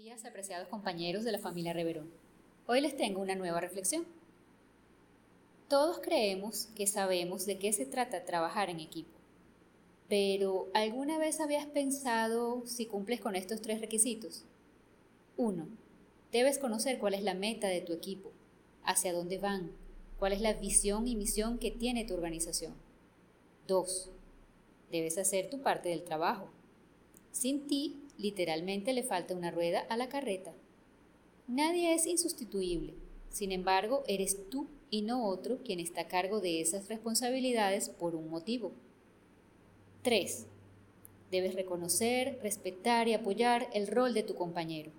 [0.00, 2.10] días, apreciados compañeros de la familia Reverón.
[2.66, 4.06] Hoy les tengo una nueva reflexión.
[5.68, 9.10] Todos creemos que sabemos de qué se trata trabajar en equipo,
[10.08, 14.46] pero ¿alguna vez habías pensado si cumples con estos tres requisitos?
[15.36, 15.68] 1.
[16.32, 18.32] Debes conocer cuál es la meta de tu equipo,
[18.84, 19.70] hacia dónde van,
[20.18, 22.72] cuál es la visión y misión que tiene tu organización.
[23.68, 24.10] 2.
[24.90, 26.48] Debes hacer tu parte del trabajo.
[27.32, 30.52] Sin ti, Literalmente le falta una rueda a la carreta.
[31.48, 32.92] Nadie es insustituible.
[33.30, 38.14] Sin embargo, eres tú y no otro quien está a cargo de esas responsabilidades por
[38.14, 38.72] un motivo.
[40.02, 40.46] 3.
[41.30, 44.92] Debes reconocer, respetar y apoyar el rol de tu compañero.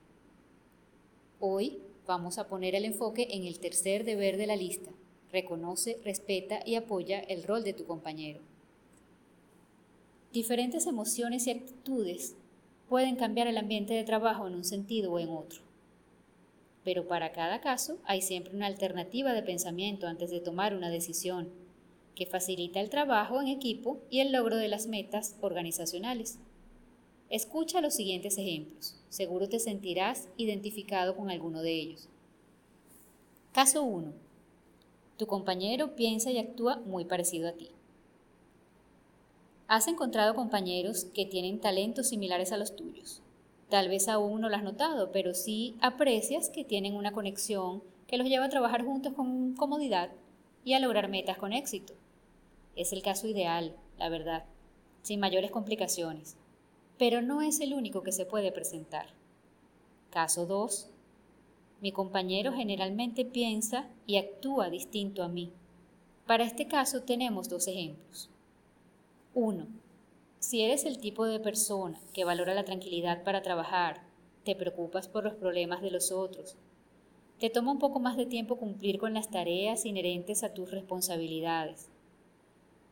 [1.40, 1.77] Hoy
[2.08, 4.90] vamos a poner el enfoque en el tercer deber de la lista.
[5.32, 8.40] Reconoce, respeta y apoya el rol de tu compañero.
[10.34, 12.35] Diferentes emociones y actitudes
[12.91, 15.62] pueden cambiar el ambiente de trabajo en un sentido o en otro.
[16.84, 21.48] Pero para cada caso hay siempre una alternativa de pensamiento antes de tomar una decisión,
[22.16, 26.38] que facilita el trabajo en equipo y el logro de las metas organizacionales.
[27.29, 29.01] Escucha los siguientes ejemplos.
[29.07, 32.10] Seguro te sentirás identificado con alguno de ellos.
[33.54, 34.12] Caso 1.
[35.16, 37.71] Tu compañero piensa y actúa muy parecido a ti.
[39.72, 43.22] Has encontrado compañeros que tienen talentos similares a los tuyos.
[43.70, 48.18] Tal vez aún no lo has notado, pero sí aprecias que tienen una conexión que
[48.18, 50.12] los lleva a trabajar juntos con comodidad
[50.66, 51.94] y a lograr metas con éxito.
[52.76, 54.44] Es el caso ideal, la verdad,
[55.04, 56.35] sin mayores complicaciones,
[56.98, 59.06] pero no es el único que se puede presentar.
[60.10, 60.90] Caso 2.
[61.80, 65.53] Mi compañero generalmente piensa y actúa distinto a mí.
[66.28, 68.30] Para este caso tenemos dos ejemplos.
[69.34, 69.66] 1.
[70.40, 74.03] Si eres el tipo de persona que valora la tranquilidad para trabajar,
[74.44, 76.57] te preocupas por los problemas de los otros,
[77.40, 81.88] te toma un poco más de tiempo cumplir con las tareas inherentes a tus responsabilidades.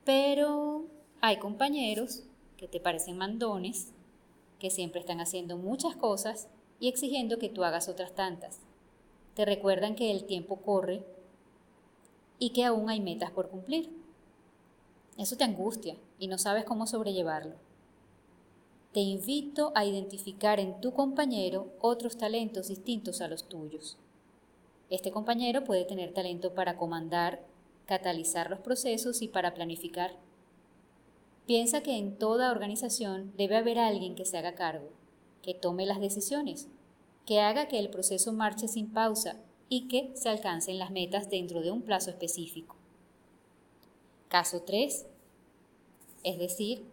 [0.05, 0.85] Pero
[1.19, 2.23] hay compañeros
[2.55, 3.91] que te parecen mandones,
[4.59, 6.47] que siempre están haciendo muchas cosas
[6.79, 8.61] y exigiendo que tú hagas otras tantas.
[9.35, 11.03] Te recuerdan que el tiempo corre
[12.39, 13.98] y que aún hay metas por cumplir.
[15.19, 17.55] Eso te angustia y no sabes cómo sobrellevarlo.
[18.93, 23.97] Te invito a identificar en tu compañero otros talentos distintos a los tuyos.
[24.89, 27.41] Este compañero puede tener talento para comandar,
[27.85, 30.13] catalizar los procesos y para planificar.
[31.45, 34.87] Piensa que en toda organización debe haber alguien que se haga cargo,
[35.41, 36.69] que tome las decisiones,
[37.25, 39.35] que haga que el proceso marche sin pausa
[39.67, 42.78] y que se alcancen las metas dentro de un plazo específico.
[44.29, 45.07] Caso 3.
[46.23, 46.85] Es decir,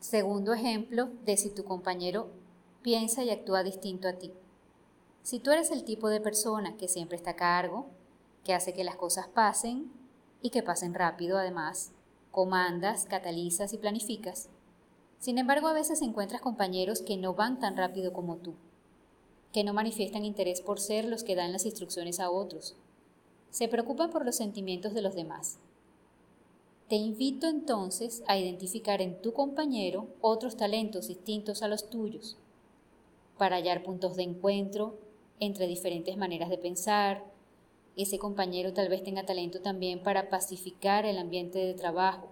[0.00, 2.28] segundo ejemplo de si tu compañero
[2.82, 4.34] piensa y actúa distinto a ti.
[5.22, 7.86] Si tú eres el tipo de persona que siempre está a cargo,
[8.44, 9.90] que hace que las cosas pasen
[10.42, 11.92] y que pasen rápido además,
[12.32, 14.50] comandas, catalizas y planificas.
[15.18, 18.56] Sin embargo, a veces encuentras compañeros que no van tan rápido como tú,
[19.54, 22.76] que no manifiestan interés por ser los que dan las instrucciones a otros.
[23.48, 25.58] Se preocupan por los sentimientos de los demás
[26.88, 32.38] te invito entonces a identificar en tu compañero otros talentos distintos a los tuyos,
[33.36, 34.98] para hallar puntos de encuentro
[35.38, 37.24] entre diferentes maneras de pensar.
[37.94, 42.30] Ese compañero tal vez tenga talento también para pacificar el ambiente de trabajo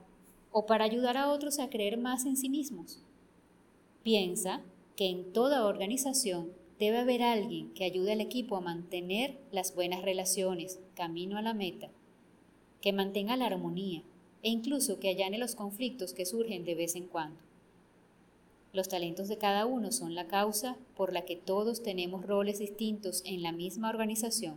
[0.52, 3.02] o para ayudar a otros a creer más en sí mismos.
[4.02, 4.62] Piensa
[4.96, 10.00] que en toda organización debe haber alguien que ayude al equipo a mantener las buenas
[10.02, 11.90] relaciones camino a la meta,
[12.80, 14.02] que mantenga la armonía
[14.46, 17.40] e incluso que allane los conflictos que surgen de vez en cuando.
[18.72, 23.22] Los talentos de cada uno son la causa por la que todos tenemos roles distintos
[23.24, 24.54] en la misma organización.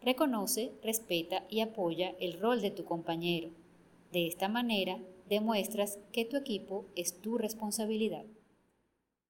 [0.00, 3.50] Reconoce, respeta y apoya el rol de tu compañero.
[4.10, 4.98] De esta manera,
[5.28, 8.24] demuestras que tu equipo es tu responsabilidad.